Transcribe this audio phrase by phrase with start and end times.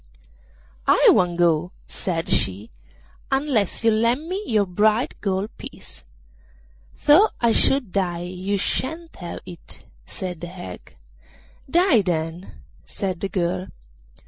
[0.87, 2.71] 'I won't go,' said she,
[3.31, 6.03] 'unless you lend me your bright gold piece.'
[7.05, 10.95] 'Though I should die you shan't have that,' said the hag.
[11.69, 12.51] 'Die, then,'
[12.83, 13.67] said the girl.